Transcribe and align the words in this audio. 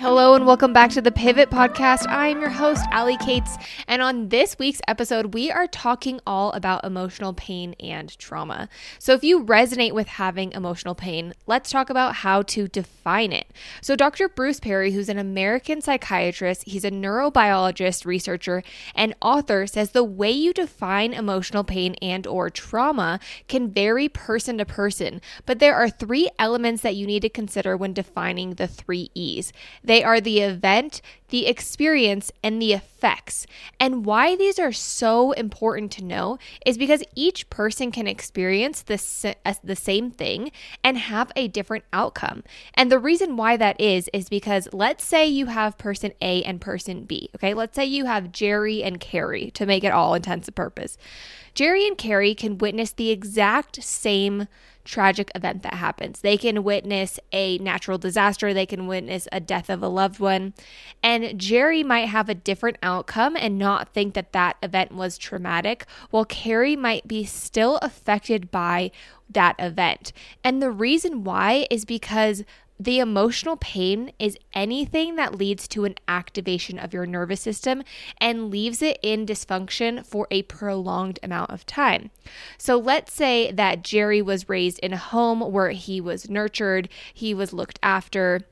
Hello 0.00 0.34
and 0.34 0.46
welcome 0.46 0.72
back 0.72 0.90
to 0.90 1.02
the 1.02 1.10
Pivot 1.10 1.50
Podcast. 1.50 2.06
I 2.06 2.28
am 2.28 2.40
your 2.40 2.50
host, 2.50 2.86
Ali 2.92 3.16
Cates, 3.16 3.56
and 3.88 4.00
on 4.00 4.28
this 4.28 4.56
week's 4.56 4.80
episode, 4.86 5.34
we 5.34 5.50
are 5.50 5.66
talking 5.66 6.20
all 6.24 6.52
about 6.52 6.84
emotional 6.84 7.32
pain 7.32 7.74
and 7.80 8.16
trauma. 8.16 8.68
So, 9.00 9.12
if 9.14 9.24
you 9.24 9.44
resonate 9.44 9.94
with 9.94 10.06
having 10.06 10.52
emotional 10.52 10.94
pain, 10.94 11.34
let's 11.48 11.72
talk 11.72 11.90
about 11.90 12.14
how 12.14 12.42
to 12.42 12.68
define 12.68 13.32
it. 13.32 13.48
So, 13.82 13.96
Dr. 13.96 14.28
Bruce 14.28 14.60
Perry, 14.60 14.92
who's 14.92 15.08
an 15.08 15.18
American 15.18 15.80
psychiatrist, 15.80 16.62
he's 16.64 16.84
a 16.84 16.92
neurobiologist, 16.92 18.06
researcher, 18.06 18.62
and 18.94 19.16
author, 19.20 19.66
says 19.66 19.90
the 19.90 20.04
way 20.04 20.30
you 20.30 20.52
define 20.52 21.12
emotional 21.12 21.64
pain 21.64 21.96
and 22.00 22.24
or 22.24 22.50
trauma 22.50 23.18
can 23.48 23.68
vary 23.68 24.08
person 24.08 24.58
to 24.58 24.64
person, 24.64 25.20
but 25.44 25.58
there 25.58 25.74
are 25.74 25.90
three 25.90 26.30
elements 26.38 26.82
that 26.82 26.94
you 26.94 27.04
need 27.04 27.22
to 27.22 27.28
consider 27.28 27.76
when 27.76 27.92
defining 27.92 28.54
the 28.54 28.68
three 28.68 29.10
E's. 29.16 29.52
They 29.88 30.04
are 30.04 30.20
the 30.20 30.40
event, 30.40 31.00
the 31.30 31.46
experience, 31.46 32.30
and 32.42 32.60
the 32.60 32.74
effects. 32.74 33.46
And 33.80 34.04
why 34.04 34.36
these 34.36 34.58
are 34.58 34.70
so 34.70 35.32
important 35.32 35.90
to 35.92 36.04
know 36.04 36.38
is 36.66 36.76
because 36.76 37.02
each 37.14 37.48
person 37.48 37.90
can 37.90 38.06
experience 38.06 38.82
the, 38.82 39.34
uh, 39.46 39.54
the 39.64 39.74
same 39.74 40.10
thing 40.10 40.52
and 40.84 40.98
have 40.98 41.32
a 41.34 41.48
different 41.48 41.84
outcome. 41.90 42.44
And 42.74 42.92
the 42.92 42.98
reason 42.98 43.38
why 43.38 43.56
that 43.56 43.80
is, 43.80 44.10
is 44.12 44.28
because 44.28 44.68
let's 44.74 45.04
say 45.04 45.26
you 45.26 45.46
have 45.46 45.78
person 45.78 46.12
A 46.20 46.42
and 46.42 46.60
person 46.60 47.04
B. 47.04 47.30
Okay, 47.36 47.54
let's 47.54 47.74
say 47.74 47.86
you 47.86 48.04
have 48.04 48.30
Jerry 48.30 48.82
and 48.82 49.00
Carrie 49.00 49.50
to 49.52 49.64
make 49.64 49.84
it 49.84 49.92
all 49.92 50.12
intents 50.12 50.48
and 50.48 50.54
purpose. 50.54 50.98
Jerry 51.54 51.86
and 51.86 51.96
Carrie 51.96 52.34
can 52.34 52.58
witness 52.58 52.92
the 52.92 53.08
exact 53.08 53.82
same 53.82 54.48
tragic 54.88 55.30
event 55.34 55.62
that 55.62 55.74
happens. 55.74 56.22
They 56.22 56.38
can 56.38 56.64
witness 56.64 57.20
a 57.30 57.58
natural 57.58 57.98
disaster, 57.98 58.54
they 58.54 58.66
can 58.66 58.86
witness 58.86 59.28
a 59.30 59.38
death 59.38 59.68
of 59.68 59.82
a 59.82 59.88
loved 59.88 60.18
one. 60.18 60.54
And 61.02 61.38
Jerry 61.38 61.82
might 61.84 62.06
have 62.08 62.28
a 62.28 62.34
different 62.34 62.78
outcome 62.82 63.36
and 63.36 63.58
not 63.58 63.92
think 63.92 64.14
that 64.14 64.32
that 64.32 64.56
event 64.62 64.92
was 64.92 65.18
traumatic, 65.18 65.84
while 66.10 66.24
Carrie 66.24 66.74
might 66.74 67.06
be 67.06 67.24
still 67.24 67.76
affected 67.82 68.50
by 68.50 68.90
that 69.28 69.56
event. 69.58 70.12
And 70.42 70.62
the 70.62 70.70
reason 70.70 71.22
why 71.22 71.66
is 71.70 71.84
because 71.84 72.42
the 72.80 72.98
emotional 72.98 73.56
pain 73.56 74.12
is 74.18 74.38
anything 74.54 75.16
that 75.16 75.34
leads 75.34 75.66
to 75.68 75.84
an 75.84 75.96
activation 76.06 76.78
of 76.78 76.92
your 76.92 77.06
nervous 77.06 77.40
system 77.40 77.82
and 78.18 78.50
leaves 78.50 78.82
it 78.82 78.98
in 79.02 79.26
dysfunction 79.26 80.06
for 80.06 80.26
a 80.30 80.42
prolonged 80.42 81.18
amount 81.22 81.50
of 81.50 81.66
time. 81.66 82.10
So, 82.56 82.78
let's 82.78 83.12
say 83.12 83.50
that 83.52 83.82
Jerry 83.82 84.22
was 84.22 84.48
raised 84.48 84.78
in 84.78 84.92
a 84.92 84.98
home 84.98 85.40
where 85.40 85.70
he 85.70 86.00
was 86.00 86.30
nurtured, 86.30 86.88
he 87.12 87.34
was 87.34 87.52
looked 87.52 87.78
after 87.82 88.42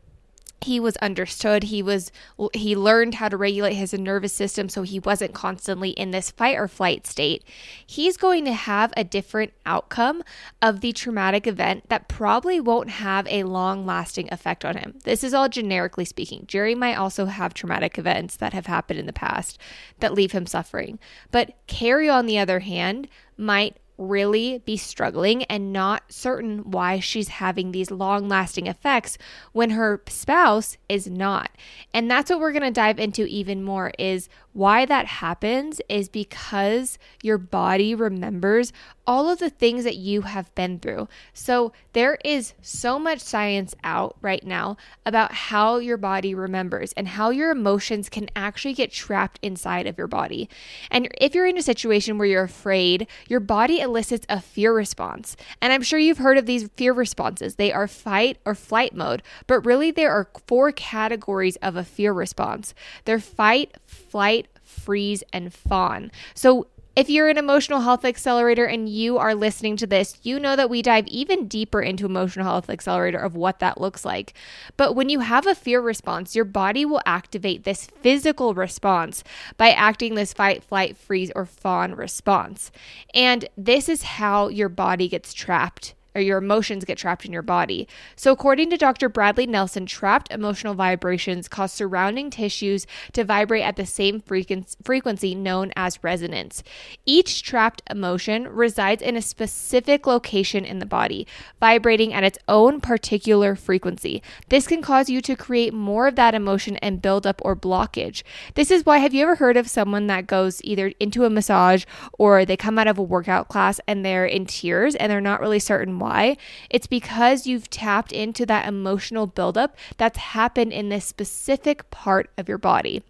he 0.62 0.80
was 0.80 0.96
understood. 0.98 1.64
He 1.64 1.82
was 1.82 2.10
he 2.54 2.74
learned 2.74 3.16
how 3.16 3.28
to 3.28 3.36
regulate 3.36 3.74
his 3.74 3.92
nervous 3.92 4.32
system 4.32 4.68
so 4.68 4.82
he 4.82 4.98
wasn't 4.98 5.34
constantly 5.34 5.90
in 5.90 6.10
this 6.10 6.30
fight 6.30 6.56
or 6.56 6.66
flight 6.68 7.06
state. 7.06 7.44
He's 7.86 8.16
going 8.16 8.44
to 8.46 8.52
have 8.52 8.92
a 8.96 9.04
different 9.04 9.52
outcome 9.64 10.22
of 10.62 10.80
the 10.80 10.92
traumatic 10.92 11.46
event 11.46 11.88
that 11.88 12.08
probably 12.08 12.60
won't 12.60 12.90
have 12.90 13.26
a 13.28 13.44
long 13.44 13.86
lasting 13.86 14.28
effect 14.32 14.64
on 14.64 14.76
him. 14.76 14.98
This 15.04 15.22
is 15.22 15.34
all 15.34 15.48
generically 15.48 16.04
speaking. 16.04 16.44
Jerry 16.46 16.74
might 16.74 16.96
also 16.96 17.26
have 17.26 17.54
traumatic 17.54 17.98
events 17.98 18.36
that 18.36 18.52
have 18.52 18.66
happened 18.66 18.98
in 18.98 19.06
the 19.06 19.12
past 19.12 19.58
that 20.00 20.14
leave 20.14 20.32
him 20.32 20.46
suffering. 20.46 20.98
But 21.30 21.56
carrie 21.66 22.08
on 22.08 22.26
the 22.26 22.38
other 22.38 22.60
hand 22.60 23.08
might 23.36 23.76
really 23.98 24.62
be 24.64 24.76
struggling 24.76 25.44
and 25.44 25.72
not 25.72 26.04
certain 26.12 26.70
why 26.70 27.00
she's 27.00 27.28
having 27.28 27.72
these 27.72 27.90
long 27.90 28.28
lasting 28.28 28.66
effects 28.66 29.16
when 29.52 29.70
her 29.70 30.02
spouse 30.08 30.76
is 30.88 31.06
not. 31.06 31.50
And 31.94 32.10
that's 32.10 32.30
what 32.30 32.40
we're 32.40 32.52
going 32.52 32.62
to 32.62 32.70
dive 32.70 32.98
into 32.98 33.26
even 33.26 33.62
more 33.62 33.92
is 33.98 34.28
why 34.56 34.86
that 34.86 35.06
happens 35.06 35.80
is 35.88 36.08
because 36.08 36.98
your 37.22 37.36
body 37.36 37.94
remembers 37.94 38.72
all 39.06 39.28
of 39.28 39.38
the 39.38 39.50
things 39.50 39.84
that 39.84 39.96
you 39.96 40.22
have 40.22 40.52
been 40.54 40.78
through. 40.78 41.08
So, 41.34 41.72
there 41.92 42.18
is 42.24 42.54
so 42.62 42.98
much 42.98 43.20
science 43.20 43.74
out 43.84 44.16
right 44.20 44.44
now 44.44 44.76
about 45.04 45.32
how 45.32 45.76
your 45.76 45.96
body 45.96 46.34
remembers 46.34 46.92
and 46.94 47.06
how 47.06 47.30
your 47.30 47.50
emotions 47.50 48.08
can 48.08 48.28
actually 48.34 48.74
get 48.74 48.92
trapped 48.92 49.38
inside 49.42 49.86
of 49.86 49.98
your 49.98 50.06
body. 50.06 50.48
And 50.90 51.08
if 51.20 51.34
you're 51.34 51.46
in 51.46 51.58
a 51.58 51.62
situation 51.62 52.18
where 52.18 52.26
you're 52.26 52.42
afraid, 52.42 53.06
your 53.28 53.40
body 53.40 53.80
elicits 53.86 54.26
a 54.28 54.40
fear 54.40 54.74
response. 54.74 55.36
And 55.62 55.72
I'm 55.72 55.82
sure 55.82 55.98
you've 55.98 56.18
heard 56.18 56.36
of 56.36 56.46
these 56.46 56.68
fear 56.76 56.92
responses. 56.92 57.54
They 57.54 57.72
are 57.72 57.88
fight 57.88 58.38
or 58.44 58.54
flight 58.54 58.94
mode, 58.94 59.22
but 59.46 59.64
really 59.64 59.90
there 59.90 60.12
are 60.12 60.28
four 60.46 60.72
categories 60.72 61.56
of 61.56 61.76
a 61.76 61.84
fear 61.84 62.12
response. 62.12 62.74
They're 63.04 63.20
fight, 63.20 63.76
flight, 63.86 64.48
freeze, 64.62 65.22
and 65.32 65.54
fawn. 65.54 66.10
So 66.34 66.66
if 66.96 67.10
you're 67.10 67.28
an 67.28 67.36
emotional 67.36 67.82
health 67.82 68.06
accelerator 68.06 68.64
and 68.64 68.88
you 68.88 69.18
are 69.18 69.34
listening 69.34 69.76
to 69.76 69.86
this, 69.86 70.18
you 70.22 70.40
know 70.40 70.56
that 70.56 70.70
we 70.70 70.80
dive 70.80 71.06
even 71.08 71.46
deeper 71.46 71.82
into 71.82 72.06
emotional 72.06 72.46
health 72.46 72.70
accelerator 72.70 73.18
of 73.18 73.36
what 73.36 73.58
that 73.58 73.78
looks 73.78 74.02
like. 74.02 74.32
But 74.78 74.94
when 74.94 75.10
you 75.10 75.20
have 75.20 75.46
a 75.46 75.54
fear 75.54 75.82
response, 75.82 76.34
your 76.34 76.46
body 76.46 76.86
will 76.86 77.02
activate 77.04 77.64
this 77.64 77.86
physical 78.00 78.54
response 78.54 79.22
by 79.58 79.72
acting 79.72 80.14
this 80.14 80.32
fight, 80.32 80.64
flight, 80.64 80.96
freeze, 80.96 81.30
or 81.36 81.44
fawn 81.44 81.94
response. 81.94 82.72
And 83.12 83.46
this 83.58 83.90
is 83.90 84.02
how 84.02 84.48
your 84.48 84.70
body 84.70 85.06
gets 85.06 85.34
trapped 85.34 85.94
or 86.16 86.20
your 86.20 86.38
emotions 86.38 86.84
get 86.84 86.96
trapped 86.96 87.26
in 87.26 87.32
your 87.32 87.42
body. 87.42 87.86
So, 88.16 88.32
according 88.32 88.70
to 88.70 88.78
Dr. 88.78 89.10
Bradley 89.10 89.46
Nelson, 89.46 89.84
trapped 89.84 90.32
emotional 90.32 90.74
vibrations 90.74 91.46
cause 91.46 91.72
surrounding 91.72 92.30
tissues 92.30 92.86
to 93.12 93.22
vibrate 93.22 93.62
at 93.62 93.76
the 93.76 93.84
same 93.84 94.20
frequency 94.20 95.34
known 95.34 95.72
as 95.76 96.02
resonance. 96.02 96.62
Each 97.04 97.42
trapped 97.42 97.82
emotion 97.90 98.48
resides 98.48 99.02
in 99.02 99.16
a 99.16 99.22
specific 99.22 100.06
location 100.06 100.64
in 100.64 100.78
the 100.78 100.86
body, 100.86 101.26
vibrating 101.60 102.14
at 102.14 102.24
its 102.24 102.38
own 102.48 102.80
particular 102.80 103.54
frequency. 103.54 104.22
This 104.48 104.66
can 104.66 104.80
cause 104.80 105.10
you 105.10 105.20
to 105.20 105.36
create 105.36 105.74
more 105.74 106.06
of 106.06 106.16
that 106.16 106.34
emotion 106.34 106.76
and 106.78 107.02
build 107.02 107.26
up 107.26 107.42
or 107.44 107.54
blockage. 107.54 108.22
This 108.54 108.70
is 108.70 108.86
why, 108.86 108.98
have 108.98 109.12
you 109.12 109.22
ever 109.22 109.34
heard 109.34 109.58
of 109.58 109.68
someone 109.68 110.06
that 110.06 110.26
goes 110.26 110.62
either 110.64 110.92
into 110.98 111.24
a 111.24 111.30
massage 111.30 111.84
or 112.18 112.46
they 112.46 112.56
come 112.56 112.78
out 112.78 112.86
of 112.86 112.96
a 112.96 113.02
workout 113.02 113.48
class 113.48 113.80
and 113.86 114.02
they're 114.02 114.24
in 114.24 114.46
tears 114.46 114.94
and 114.94 115.12
they're 115.12 115.20
not 115.20 115.40
really 115.40 115.58
certain 115.58 115.98
why? 115.98 116.05
Why? 116.06 116.36
It's 116.70 116.86
because 116.86 117.46
you've 117.46 117.68
tapped 117.68 118.12
into 118.12 118.46
that 118.46 118.68
emotional 118.68 119.26
buildup 119.26 119.76
that's 119.96 120.18
happened 120.18 120.72
in 120.72 120.88
this 120.88 121.04
specific 121.04 121.90
part 121.90 122.30
of 122.38 122.48
your 122.48 122.58
body. 122.58 123.02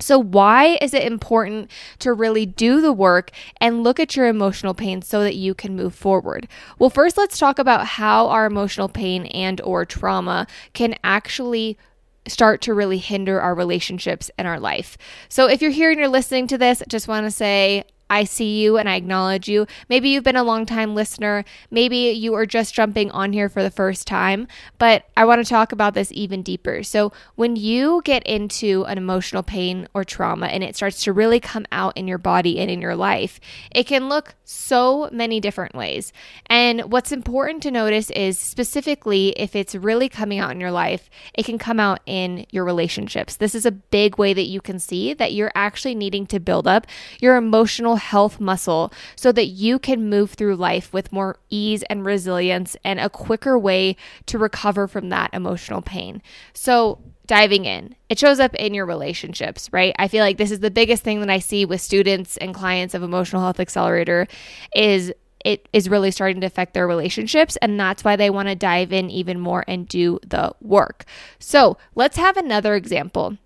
So, 0.00 0.18
why 0.18 0.76
is 0.82 0.92
it 0.92 1.04
important 1.04 1.70
to 2.00 2.12
really 2.12 2.44
do 2.44 2.80
the 2.80 2.92
work 2.92 3.30
and 3.60 3.84
look 3.84 4.00
at 4.00 4.16
your 4.16 4.26
emotional 4.26 4.74
pain 4.74 5.02
so 5.02 5.22
that 5.22 5.36
you 5.36 5.54
can 5.54 5.76
move 5.76 5.94
forward? 5.94 6.48
Well, 6.78 6.90
first 6.90 7.16
let's 7.16 7.38
talk 7.38 7.60
about 7.60 7.86
how 7.86 8.28
our 8.28 8.46
emotional 8.46 8.88
pain 8.88 9.26
and 9.26 9.60
or 9.60 9.84
trauma 9.84 10.48
can 10.72 10.96
actually 11.04 11.78
start 12.26 12.60
to 12.62 12.74
really 12.74 12.98
hinder 12.98 13.40
our 13.40 13.54
relationships 13.54 14.30
and 14.36 14.48
our 14.48 14.58
life. 14.58 14.98
So, 15.28 15.48
if 15.48 15.62
you're 15.62 15.70
here 15.70 15.90
and 15.90 15.98
you're 16.00 16.08
listening 16.08 16.48
to 16.48 16.58
this, 16.58 16.82
just 16.88 17.06
want 17.06 17.26
to 17.26 17.30
say 17.30 17.84
I 18.10 18.24
see 18.24 18.60
you 18.60 18.76
and 18.76 18.88
I 18.88 18.96
acknowledge 18.96 19.48
you. 19.48 19.66
Maybe 19.88 20.08
you've 20.08 20.24
been 20.24 20.36
a 20.36 20.42
long 20.42 20.66
time 20.66 20.94
listener. 20.94 21.44
Maybe 21.70 21.96
you 22.10 22.34
are 22.34 22.46
just 22.46 22.74
jumping 22.74 23.10
on 23.10 23.32
here 23.32 23.48
for 23.48 23.62
the 23.62 23.70
first 23.70 24.06
time, 24.06 24.46
but 24.78 25.04
I 25.16 25.24
want 25.24 25.44
to 25.44 25.48
talk 25.48 25.72
about 25.72 25.94
this 25.94 26.12
even 26.12 26.42
deeper. 26.42 26.82
So, 26.82 27.12
when 27.34 27.56
you 27.56 28.02
get 28.04 28.22
into 28.24 28.84
an 28.84 28.98
emotional 28.98 29.42
pain 29.42 29.88
or 29.94 30.04
trauma 30.04 30.46
and 30.46 30.62
it 30.62 30.76
starts 30.76 31.02
to 31.04 31.12
really 31.12 31.40
come 31.40 31.66
out 31.72 31.96
in 31.96 32.06
your 32.06 32.18
body 32.18 32.58
and 32.58 32.70
in 32.70 32.80
your 32.80 32.96
life, 32.96 33.40
it 33.70 33.84
can 33.84 34.08
look 34.08 34.34
so 34.44 35.08
many 35.10 35.40
different 35.40 35.74
ways. 35.74 36.12
And 36.46 36.92
what's 36.92 37.12
important 37.12 37.62
to 37.62 37.70
notice 37.70 38.10
is 38.10 38.38
specifically 38.38 39.30
if 39.30 39.56
it's 39.56 39.74
really 39.74 40.08
coming 40.08 40.38
out 40.38 40.50
in 40.50 40.60
your 40.60 40.70
life, 40.70 41.08
it 41.32 41.44
can 41.44 41.58
come 41.58 41.80
out 41.80 42.00
in 42.06 42.46
your 42.50 42.64
relationships. 42.64 43.36
This 43.36 43.54
is 43.54 43.66
a 43.66 43.72
big 43.72 44.18
way 44.18 44.34
that 44.34 44.46
you 44.46 44.60
can 44.60 44.78
see 44.78 45.14
that 45.14 45.32
you're 45.32 45.52
actually 45.54 45.94
needing 45.94 46.26
to 46.26 46.40
build 46.40 46.66
up 46.66 46.86
your 47.20 47.36
emotional 47.36 47.93
health 47.96 48.40
muscle 48.40 48.92
so 49.16 49.32
that 49.32 49.46
you 49.46 49.78
can 49.78 50.08
move 50.08 50.32
through 50.32 50.56
life 50.56 50.92
with 50.92 51.12
more 51.12 51.36
ease 51.50 51.82
and 51.84 52.04
resilience 52.04 52.76
and 52.84 53.00
a 53.00 53.10
quicker 53.10 53.58
way 53.58 53.96
to 54.26 54.38
recover 54.38 54.86
from 54.86 55.08
that 55.08 55.30
emotional 55.32 55.82
pain. 55.82 56.22
So, 56.52 57.00
diving 57.26 57.64
in. 57.64 57.96
It 58.08 58.18
shows 58.18 58.38
up 58.38 58.54
in 58.54 58.74
your 58.74 58.86
relationships, 58.86 59.70
right? 59.72 59.94
I 59.98 60.08
feel 60.08 60.22
like 60.22 60.36
this 60.36 60.50
is 60.50 60.60
the 60.60 60.70
biggest 60.70 61.02
thing 61.02 61.20
that 61.20 61.30
I 61.30 61.38
see 61.38 61.64
with 61.64 61.80
students 61.80 62.36
and 62.36 62.54
clients 62.54 62.94
of 62.94 63.02
Emotional 63.02 63.42
Health 63.42 63.60
Accelerator 63.60 64.28
is 64.74 65.12
it 65.44 65.68
is 65.72 65.90
really 65.90 66.10
starting 66.10 66.40
to 66.40 66.46
affect 66.46 66.74
their 66.74 66.86
relationships 66.86 67.56
and 67.56 67.78
that's 67.78 68.02
why 68.02 68.16
they 68.16 68.30
want 68.30 68.48
to 68.48 68.54
dive 68.54 68.92
in 68.92 69.10
even 69.10 69.38
more 69.38 69.64
and 69.68 69.88
do 69.88 70.18
the 70.26 70.52
work. 70.60 71.04
So, 71.38 71.78
let's 71.94 72.16
have 72.16 72.36
another 72.36 72.74
example 72.74 73.38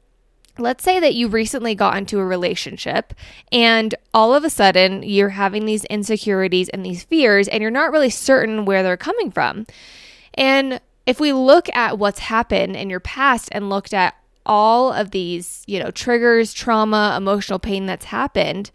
let's 0.59 0.85
say 0.85 1.01
that 1.01 1.15
you 1.15 1.29
recently 1.29 1.75
got 1.75 1.97
into 1.97 2.19
a 2.19 2.25
relationship 2.25 3.15
and 3.53 3.95
all 4.13 4.35
of 4.35 4.45
a 4.45 4.51
sudden 4.51 5.03
you're 5.03 5.31
having 5.31 5.67
these 5.67 5.85
insecurities 5.87 6.69
and 6.71 6.85
these 6.85 7.05
fears 7.05 7.49
and 7.49 7.63
you're 7.63 7.71
not 7.71 7.93
really 7.93 8.11
certain 8.11 8.65
where 8.65 8.83
they're 8.83 8.97
coming 8.97 9.31
from. 9.31 9.67
And 10.35 10.81
if 11.07 11.21
we 11.21 11.33
look 11.33 11.69
at 11.75 11.99
what's 11.99 12.19
happened 12.19 12.77
in 12.77 12.91
your 12.91 13.01
past 13.01 13.49
and 13.53 13.71
looked 13.71 13.95
at 13.95 14.15
all 14.45 14.93
of 14.93 15.11
these, 15.11 15.63
you 15.67 15.79
know, 15.79 15.91
triggers, 15.91 16.53
trauma, 16.53 17.15
emotional 17.17 17.59
pain 17.59 17.87
that's 17.87 18.07
happened, 18.07 18.71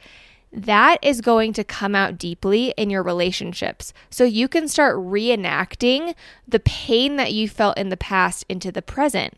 that 0.54 1.00
is 1.02 1.20
going 1.20 1.52
to 1.54 1.64
come 1.64 1.96
out 1.96 2.18
deeply 2.18 2.74
in 2.78 2.90
your 2.90 3.02
relationships. 3.02 3.92
So 4.10 4.24
you 4.24 4.48
can 4.48 4.68
start 4.68 4.98
reenacting 4.98 6.14
the 6.48 6.60
pain 6.60 7.16
that 7.16 7.34
you 7.34 7.50
felt 7.50 7.78
in 7.78 7.90
the 7.90 7.98
past 7.98 8.46
into 8.48 8.72
the 8.72 8.84
present. 8.84 9.34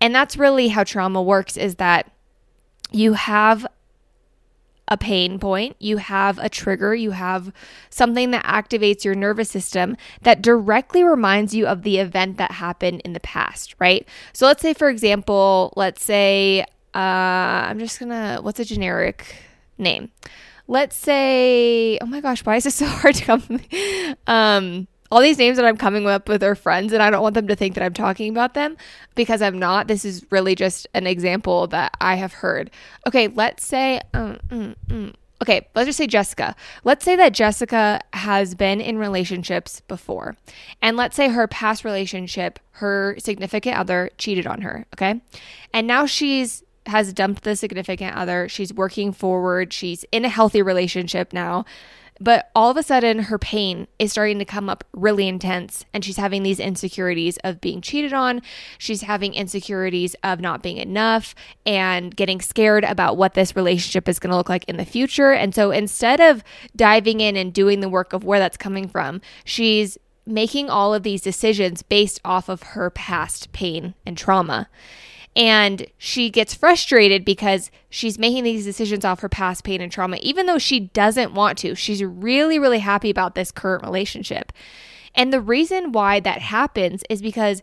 And 0.00 0.14
that's 0.14 0.36
really 0.36 0.68
how 0.68 0.84
trauma 0.84 1.22
works 1.22 1.56
is 1.56 1.76
that 1.76 2.10
you 2.90 3.14
have 3.14 3.66
a 4.88 4.96
pain 4.96 5.38
point, 5.38 5.74
you 5.80 5.96
have 5.96 6.38
a 6.38 6.48
trigger, 6.48 6.94
you 6.94 7.10
have 7.10 7.52
something 7.90 8.30
that 8.30 8.44
activates 8.44 9.04
your 9.04 9.14
nervous 9.14 9.50
system 9.50 9.96
that 10.22 10.42
directly 10.42 11.02
reminds 11.02 11.54
you 11.54 11.66
of 11.66 11.82
the 11.82 11.98
event 11.98 12.36
that 12.38 12.52
happened 12.52 13.00
in 13.04 13.12
the 13.12 13.20
past, 13.20 13.74
right? 13.80 14.06
So 14.32 14.46
let's 14.46 14.62
say, 14.62 14.74
for 14.74 14.88
example, 14.88 15.72
let's 15.76 16.04
say, 16.04 16.62
uh, 16.94 16.98
I'm 17.68 17.80
just 17.80 17.98
gonna, 17.98 18.38
what's 18.42 18.60
a 18.60 18.64
generic 18.64 19.36
name? 19.76 20.10
Let's 20.68 20.96
say, 20.96 21.98
oh 22.00 22.06
my 22.06 22.20
gosh, 22.20 22.44
why 22.44 22.56
is 22.56 22.64
this 22.64 22.74
so 22.74 22.86
hard 22.88 23.14
to 23.16 23.24
come? 23.24 23.60
um, 24.26 24.88
all 25.10 25.20
these 25.20 25.38
names 25.38 25.56
that 25.56 25.66
I'm 25.66 25.76
coming 25.76 26.06
up 26.06 26.28
with 26.28 26.42
are 26.42 26.54
friends, 26.54 26.92
and 26.92 27.02
I 27.02 27.10
don't 27.10 27.22
want 27.22 27.34
them 27.34 27.48
to 27.48 27.56
think 27.56 27.74
that 27.74 27.84
I'm 27.84 27.94
talking 27.94 28.30
about 28.30 28.54
them 28.54 28.76
because 29.14 29.42
I'm 29.42 29.58
not. 29.58 29.88
This 29.88 30.04
is 30.04 30.26
really 30.30 30.54
just 30.54 30.86
an 30.94 31.06
example 31.06 31.66
that 31.68 31.96
I 32.00 32.16
have 32.16 32.32
heard. 32.32 32.70
Okay, 33.06 33.28
let's 33.28 33.64
say, 33.64 34.00
um, 34.14 34.38
mm, 34.48 34.74
mm. 34.88 35.14
okay, 35.42 35.68
let's 35.74 35.86
just 35.86 35.98
say 35.98 36.06
Jessica. 36.06 36.56
Let's 36.84 37.04
say 37.04 37.16
that 37.16 37.32
Jessica 37.32 38.00
has 38.12 38.54
been 38.54 38.80
in 38.80 38.98
relationships 38.98 39.80
before, 39.86 40.36
and 40.82 40.96
let's 40.96 41.16
say 41.16 41.28
her 41.28 41.46
past 41.46 41.84
relationship, 41.84 42.58
her 42.72 43.16
significant 43.18 43.78
other 43.78 44.10
cheated 44.18 44.46
on 44.46 44.62
her. 44.62 44.86
Okay, 44.94 45.20
and 45.72 45.86
now 45.86 46.06
she's 46.06 46.64
has 46.86 47.12
dumped 47.12 47.44
the 47.44 47.56
significant 47.56 48.16
other. 48.16 48.48
She's 48.48 48.72
working 48.72 49.12
forward. 49.12 49.72
She's 49.72 50.04
in 50.12 50.24
a 50.24 50.28
healthy 50.28 50.62
relationship 50.62 51.32
now. 51.32 51.64
But 52.18 52.50
all 52.54 52.70
of 52.70 52.78
a 52.78 52.82
sudden, 52.82 53.24
her 53.24 53.38
pain 53.38 53.88
is 53.98 54.10
starting 54.10 54.38
to 54.38 54.46
come 54.46 54.70
up 54.70 54.84
really 54.94 55.28
intense, 55.28 55.84
and 55.92 56.02
she's 56.02 56.16
having 56.16 56.42
these 56.42 56.58
insecurities 56.58 57.36
of 57.44 57.60
being 57.60 57.82
cheated 57.82 58.14
on. 58.14 58.40
She's 58.78 59.02
having 59.02 59.34
insecurities 59.34 60.16
of 60.22 60.40
not 60.40 60.62
being 60.62 60.78
enough 60.78 61.34
and 61.66 62.16
getting 62.16 62.40
scared 62.40 62.84
about 62.84 63.18
what 63.18 63.34
this 63.34 63.54
relationship 63.54 64.08
is 64.08 64.18
going 64.18 64.30
to 64.30 64.36
look 64.36 64.48
like 64.48 64.64
in 64.64 64.78
the 64.78 64.86
future. 64.86 65.32
And 65.32 65.54
so 65.54 65.70
instead 65.70 66.20
of 66.20 66.42
diving 66.74 67.20
in 67.20 67.36
and 67.36 67.52
doing 67.52 67.80
the 67.80 67.88
work 67.88 68.14
of 68.14 68.24
where 68.24 68.38
that's 68.38 68.56
coming 68.56 68.88
from, 68.88 69.20
she's 69.44 69.98
making 70.24 70.70
all 70.70 70.94
of 70.94 71.02
these 71.02 71.20
decisions 71.20 71.82
based 71.82 72.20
off 72.24 72.48
of 72.48 72.62
her 72.62 72.88
past 72.88 73.52
pain 73.52 73.94
and 74.06 74.16
trauma. 74.16 74.68
And 75.36 75.86
she 75.98 76.30
gets 76.30 76.54
frustrated 76.54 77.22
because 77.22 77.70
she's 77.90 78.18
making 78.18 78.44
these 78.44 78.64
decisions 78.64 79.04
off 79.04 79.20
her 79.20 79.28
past 79.28 79.64
pain 79.64 79.82
and 79.82 79.92
trauma, 79.92 80.16
even 80.22 80.46
though 80.46 80.58
she 80.58 80.80
doesn't 80.80 81.34
want 81.34 81.58
to. 81.58 81.74
She's 81.74 82.02
really, 82.02 82.58
really 82.58 82.78
happy 82.78 83.10
about 83.10 83.34
this 83.34 83.52
current 83.52 83.84
relationship. 83.84 84.50
And 85.14 85.32
the 85.32 85.40
reason 85.40 85.92
why 85.92 86.20
that 86.20 86.40
happens 86.40 87.04
is 87.10 87.20
because 87.20 87.62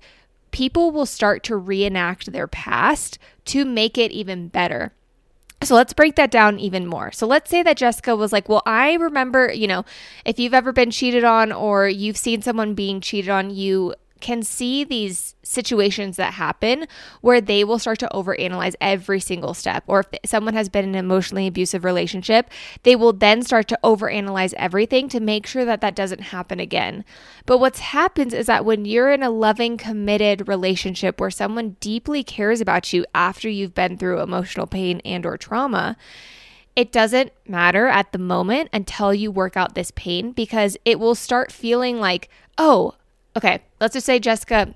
people 0.52 0.92
will 0.92 1.08
start 1.08 1.44
to 1.44 1.58
reenact 1.58 2.32
their 2.32 2.48
past 2.48 3.18
to 3.46 3.66
make 3.66 3.98
it 3.98 4.12
even 4.12 4.50
better. 4.50 4.94
So 5.64 5.76
let's 5.76 5.94
break 5.94 6.16
that 6.16 6.30
down 6.30 6.60
even 6.60 6.86
more. 6.86 7.12
So 7.12 7.26
let's 7.26 7.50
say 7.50 7.64
that 7.64 7.78
Jessica 7.78 8.16
was 8.16 8.32
like, 8.32 8.50
Well, 8.50 8.62
I 8.66 8.94
remember, 8.94 9.52
you 9.52 9.68
know, 9.68 9.86
if 10.26 10.40
you've 10.40 10.54
ever 10.54 10.72
been 10.72 10.92
cheated 10.92 11.24
on 11.24 11.52
or 11.52 11.88
you've 11.88 12.18
seen 12.18 12.42
someone 12.42 12.76
being 12.76 13.02
cheated 13.02 13.30
on, 13.30 13.50
you 13.50 13.96
can 14.24 14.42
see 14.42 14.86
these 14.86 15.36
situations 15.44 16.16
that 16.16 16.36
happen 16.36 16.88
where 17.20 17.42
they 17.42 17.66
will 17.66 17.78
start 17.78 18.00
to 18.00 18.10
overanalyze 18.14 18.74
every 18.80 19.20
single 19.20 19.54
step. 19.54 19.84
Or 19.86 20.00
if 20.00 20.30
someone 20.30 20.54
has 20.54 20.70
been 20.70 20.86
in 20.86 20.96
an 20.96 21.06
emotionally 21.06 21.46
abusive 21.46 21.84
relationship, 21.84 22.50
they 22.84 22.96
will 22.96 23.12
then 23.12 23.44
start 23.44 23.68
to 23.68 23.80
overanalyze 23.84 24.54
everything 24.56 25.10
to 25.10 25.20
make 25.20 25.46
sure 25.46 25.66
that 25.66 25.82
that 25.82 25.94
doesn't 25.94 26.22
happen 26.22 26.62
again. 26.62 27.04
But 27.46 27.58
what 27.58 27.78
happens 27.78 28.34
is 28.34 28.46
that 28.46 28.64
when 28.64 28.86
you're 28.86 29.12
in 29.12 29.24
a 29.24 29.30
loving, 29.30 29.76
committed 29.76 30.48
relationship 30.48 31.20
where 31.20 31.30
someone 31.30 31.76
deeply 31.82 32.24
cares 32.24 32.62
about 32.62 32.94
you 32.94 33.06
after 33.14 33.50
you've 33.50 33.76
been 33.76 33.98
through 33.98 34.22
emotional 34.22 34.68
pain 34.68 35.02
and 35.04 35.26
or 35.26 35.38
trauma, 35.38 35.98
it 36.78 36.94
doesn't 36.94 37.34
matter 37.46 37.88
at 37.88 38.14
the 38.14 38.18
moment 38.18 38.70
until 38.72 39.14
you 39.14 39.32
work 39.32 39.58
out 39.58 39.76
this 39.76 39.92
pain 39.92 40.32
because 40.32 40.78
it 40.86 40.98
will 40.98 41.14
start 41.14 41.52
feeling 41.52 42.00
like, 42.00 42.30
oh, 42.58 42.96
okay, 43.36 43.62
let's 43.80 43.94
just 43.94 44.06
say 44.06 44.20
Jessica 44.20 44.74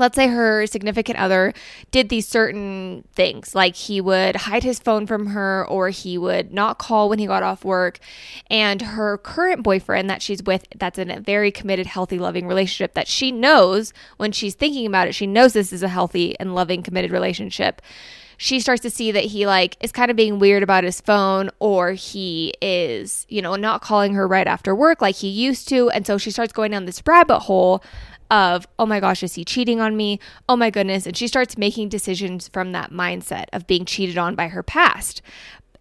let's 0.00 0.16
say 0.16 0.28
her 0.28 0.66
significant 0.66 1.18
other 1.18 1.52
did 1.90 2.08
these 2.08 2.26
certain 2.26 3.04
things 3.14 3.54
like 3.54 3.76
he 3.76 4.00
would 4.00 4.34
hide 4.34 4.64
his 4.64 4.78
phone 4.78 5.06
from 5.06 5.26
her 5.28 5.64
or 5.68 5.90
he 5.90 6.16
would 6.16 6.52
not 6.52 6.78
call 6.78 7.08
when 7.08 7.18
he 7.18 7.26
got 7.26 7.42
off 7.42 7.64
work. 7.64 7.98
And 8.48 8.80
her 8.80 9.18
current 9.18 9.62
boyfriend 9.62 10.08
that 10.08 10.22
she's 10.22 10.42
with 10.42 10.66
that's 10.74 10.98
in 10.98 11.10
a 11.10 11.20
very 11.20 11.52
committed 11.52 11.86
healthy 11.86 12.18
loving 12.18 12.46
relationship 12.46 12.94
that 12.94 13.06
she 13.06 13.30
knows 13.30 13.92
when 14.16 14.32
she's 14.32 14.54
thinking 14.54 14.86
about 14.86 15.06
it 15.06 15.14
she 15.14 15.26
knows 15.26 15.52
this 15.52 15.72
is 15.72 15.82
a 15.82 15.88
healthy 15.88 16.34
and 16.40 16.54
loving 16.54 16.82
committed 16.82 17.10
relationship 17.10 17.82
she 18.42 18.58
starts 18.58 18.80
to 18.80 18.88
see 18.88 19.12
that 19.12 19.24
he 19.24 19.46
like 19.46 19.76
is 19.80 19.92
kind 19.92 20.10
of 20.10 20.16
being 20.16 20.38
weird 20.38 20.62
about 20.62 20.82
his 20.82 20.98
phone 20.98 21.50
or 21.58 21.92
he 21.92 22.54
is, 22.62 23.26
you 23.28 23.42
know, 23.42 23.54
not 23.54 23.82
calling 23.82 24.14
her 24.14 24.26
right 24.26 24.46
after 24.46 24.74
work 24.74 25.02
like 25.02 25.16
he 25.16 25.28
used 25.28 25.68
to. 25.68 25.90
And 25.90 26.06
so 26.06 26.16
she 26.16 26.30
starts 26.30 26.50
going 26.50 26.70
down 26.70 26.86
this 26.86 27.02
rabbit 27.06 27.40
hole 27.40 27.84
of, 28.30 28.66
oh 28.78 28.86
my 28.86 28.98
gosh, 28.98 29.22
is 29.22 29.34
he 29.34 29.44
cheating 29.44 29.78
on 29.78 29.94
me? 29.94 30.20
Oh 30.48 30.56
my 30.56 30.70
goodness. 30.70 31.04
And 31.04 31.14
she 31.14 31.28
starts 31.28 31.58
making 31.58 31.90
decisions 31.90 32.48
from 32.48 32.72
that 32.72 32.90
mindset 32.90 33.44
of 33.52 33.66
being 33.66 33.84
cheated 33.84 34.16
on 34.16 34.36
by 34.36 34.48
her 34.48 34.62
past. 34.62 35.20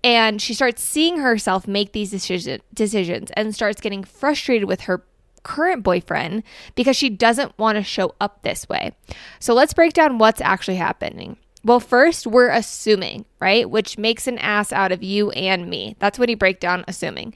And 0.04 0.42
she 0.42 0.54
starts 0.54 0.84
seeing 0.84 1.20
herself 1.20 1.66
make 1.66 1.94
these 1.94 2.12
decision, 2.12 2.60
decisions 2.74 3.32
and 3.38 3.56
starts 3.56 3.80
getting 3.80 4.04
frustrated 4.04 4.68
with 4.68 4.82
her 4.82 5.06
current 5.44 5.82
boyfriend 5.82 6.44
because 6.76 6.98
she 6.98 7.10
doesn't 7.10 7.58
want 7.58 7.78
to 7.78 7.84
show 7.84 8.16
up 8.20 8.42
this 8.42 8.68
way. 8.68 8.92
So 9.40 9.54
let's 9.54 9.74
break 9.74 9.94
down 9.94 10.18
what's 10.18 10.42
actually 10.42 10.76
happening. 10.76 11.38
Well, 11.64 11.80
first, 11.80 12.26
we're 12.26 12.50
assuming, 12.50 13.26
right? 13.40 13.70
Which 13.70 13.98
makes 13.98 14.28
an 14.28 14.38
ass 14.38 14.72
out 14.72 14.92
of 14.92 15.04
you 15.04 15.32
and 15.32 15.70
me. 15.70 15.96
That's 16.00 16.18
what 16.18 16.30
he 16.30 16.36
break 16.36 16.60
down 16.60 16.86
assuming. 16.88 17.34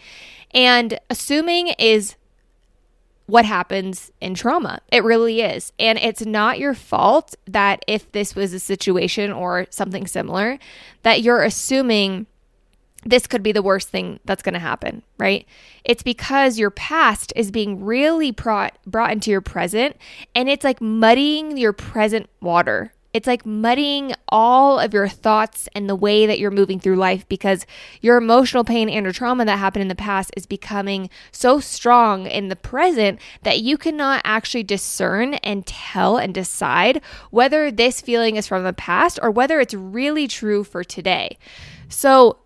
And 0.52 1.00
assuming 1.10 1.70
is 1.80 2.16
what 3.26 3.46
happens 3.46 4.12
in 4.22 4.34
trauma. 4.34 4.80
It 4.92 5.04
really 5.04 5.42
is. 5.42 5.72
And 5.80 5.98
it's 6.00 6.26
not 6.26 6.60
your 6.60 6.74
fault 6.74 7.36
that 7.46 7.84
if 7.88 8.12
this 8.12 8.36
was 8.36 8.54
a 8.54 8.60
situation 8.60 9.32
or 9.32 9.68
something 9.70 10.08
similar, 10.08 10.60
that 11.04 11.22
you're 11.22 11.44
assuming 11.44 12.28
this 13.06 13.28
could 13.28 13.44
be 13.44 13.52
the 13.52 13.62
worst 13.62 13.90
thing 13.90 14.20
that's 14.26 14.44
going 14.44 14.54
to 14.54 14.60
happen, 14.60 15.04
right? 15.18 15.46
It's 15.84 16.04
because 16.04 16.58
your 16.58 16.70
past 16.70 17.34
is 17.36 17.52
being 17.52 17.84
really 17.84 18.32
brought 18.32 18.78
brought 18.86 19.12
into 19.12 19.32
your 19.32 19.42
present 19.42 19.98
and 20.34 20.50
it's 20.50 20.64
like 20.64 20.80
muddying 20.82 21.58
your 21.58 21.74
present 21.74 22.30
water, 22.42 22.94
it's 23.14 23.28
like 23.28 23.46
muddying 23.46 24.14
all 24.28 24.80
of 24.80 24.94
your 24.94 25.08
thoughts 25.08 25.70
and 25.76 25.88
the 25.88 25.96
way 25.96 26.26
that 26.26 26.40
you're 26.40 26.52
moving 26.52 26.80
through 26.80 26.96
life 26.96 27.28
because 27.30 27.66
your 28.02 28.18
emotional 28.18 28.64
pain 28.64 28.90
and 28.90 29.04
your 29.04 29.14
trauma 29.14 29.46
that 29.46 29.60
happened 29.60 29.84
in 29.84 29.88
the 29.88 29.96
past 29.96 30.32
is 30.36 30.46
becoming 30.48 31.10
so 31.32 31.60
strong 31.60 32.26
in 32.26 32.48
the 32.48 32.56
present 32.56 33.20
that 33.44 33.60
you 33.60 33.78
cannot 33.78 34.22
actually 34.24 34.64
discern 34.64 35.36
and 35.36 35.68
tell 35.68 36.18
and 36.18 36.34
decide 36.34 37.02
whether 37.30 37.72
this 37.72 38.02
feeling 38.02 38.36
is 38.36 38.48
from 38.48 38.64
the 38.64 38.74
past 38.74 39.20
or 39.22 39.30
whether 39.30 39.60
it's 39.60 39.76
really 39.76 40.28
true 40.28 40.64
for 40.64 40.84
today. 40.84 41.38
So, 41.90 42.38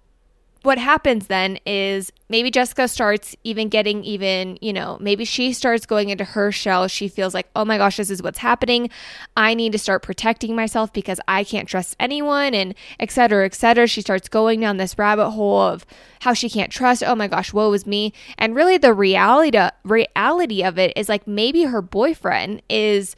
what 0.68 0.78
happens 0.78 1.28
then 1.28 1.58
is 1.66 2.12
maybe 2.28 2.52
Jessica 2.52 2.90
starts 2.90 3.38
even 3.46 3.70
getting 3.70 4.04
even, 4.04 4.58
you 4.62 4.74
know, 4.74 4.98
maybe 5.00 5.24
she 5.24 5.54
starts 5.54 5.86
going 5.86 6.10
into 6.10 6.26
her 6.26 6.52
shell. 6.52 6.90
She 6.90 7.08
feels 7.08 7.34
like, 7.34 7.48
oh 7.56 7.64
my 7.64 7.78
gosh, 7.78 7.96
this 7.96 8.10
is 8.10 8.22
what's 8.22 8.40
happening. 8.40 8.90
I 9.38 9.54
need 9.54 9.72
to 9.72 9.80
start 9.80 10.04
protecting 10.04 10.58
myself 10.58 10.92
because 10.92 11.22
I 11.26 11.46
can't 11.46 11.70
trust 11.70 11.96
anyone 12.02 12.54
and 12.54 12.76
et 13.00 13.12
cetera, 13.12 13.46
et 13.46 13.56
cetera. 13.56 13.88
She 13.88 14.02
starts 14.02 14.28
going 14.28 14.60
down 14.60 14.76
this 14.76 15.00
rabbit 15.00 15.30
hole 15.30 15.62
of 15.62 15.86
how 16.20 16.34
she 16.34 16.50
can't 16.50 16.70
trust. 16.70 17.02
Oh 17.02 17.16
my 17.16 17.30
gosh, 17.30 17.54
woe 17.54 17.72
is 17.72 17.88
me. 17.88 18.12
And 18.38 18.54
really 18.54 18.78
the 18.78 18.94
reality 18.94 19.58
reality 19.86 20.64
of 20.66 20.78
it 20.78 20.92
is 20.98 21.08
like 21.08 21.26
maybe 21.26 21.64
her 21.64 21.82
boyfriend 21.82 22.62
is 22.70 23.16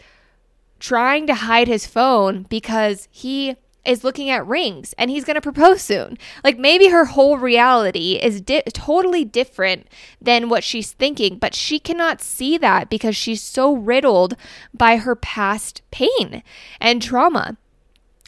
trying 0.79 1.25
to 1.25 1.33
hide 1.33 1.67
his 1.67 1.87
phone 1.87 2.43
because 2.43 3.07
he 3.09 3.55
is 3.85 4.03
looking 4.03 4.29
at 4.29 4.45
rings 4.45 4.93
and 4.97 5.09
he's 5.09 5.25
going 5.25 5.35
to 5.35 5.41
propose 5.41 5.81
soon. 5.81 6.17
Like 6.43 6.57
maybe 6.57 6.89
her 6.89 7.05
whole 7.05 7.37
reality 7.37 8.19
is 8.21 8.41
di- 8.41 8.63
totally 8.73 9.25
different 9.25 9.87
than 10.21 10.49
what 10.49 10.63
she's 10.63 10.91
thinking, 10.91 11.37
but 11.37 11.55
she 11.55 11.79
cannot 11.79 12.21
see 12.21 12.57
that 12.57 12.89
because 12.89 13.15
she's 13.15 13.41
so 13.41 13.73
riddled 13.73 14.35
by 14.73 14.97
her 14.97 15.15
past 15.15 15.81
pain 15.91 16.43
and 16.79 17.01
trauma. 17.01 17.57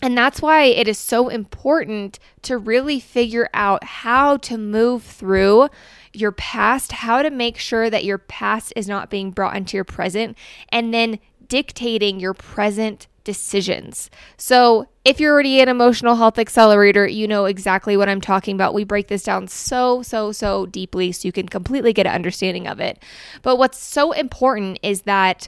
And 0.02 0.18
that's 0.18 0.42
why 0.42 0.64
it 0.64 0.88
is 0.88 0.98
so 0.98 1.30
important 1.30 2.18
to 2.42 2.58
really 2.58 3.00
figure 3.00 3.48
out 3.54 3.84
how 3.84 4.38
to 4.38 4.58
move 4.58 5.04
through 5.04 5.70
your 6.12 6.32
past, 6.32 6.92
how 6.92 7.22
to 7.22 7.30
make 7.30 7.58
sure 7.58 7.90
that 7.90 8.04
your 8.04 8.18
past 8.18 8.74
is 8.76 8.88
not 8.88 9.12
being 9.12 9.30
brought 9.30 9.56
into 9.56 9.78
your 9.78 9.84
present, 9.84 10.38
and 10.70 10.92
then 10.92 11.20
dictating 11.48 12.20
your 12.20 12.34
present 12.34 13.08
decisions. 13.24 14.10
So, 14.38 14.88
if 15.04 15.20
you're 15.20 15.34
already 15.34 15.62
an 15.62 15.70
emotional 15.70 16.16
health 16.16 16.38
accelerator, 16.38 17.08
you 17.08 17.28
know 17.28 17.46
exactly 17.46 17.98
what 17.98 18.08
I'm 18.08 18.22
talking 18.22 18.56
about. 18.56 18.74
We 18.74 18.84
break 18.84 19.08
this 19.08 19.24
down 19.24 19.48
so, 19.48 20.04
so, 20.04 20.32
so 20.32 20.68
deeply 20.68 21.12
so 21.12 21.28
you 21.28 21.32
can 21.32 21.50
completely 21.50 21.92
get 21.92 22.06
an 22.06 22.14
understanding 22.14 22.68
of 22.68 22.80
it. 22.80 23.02
But 23.42 23.58
what's 23.58 23.80
so 23.80 24.12
important 24.12 24.80
is 24.84 25.04
that 25.04 25.48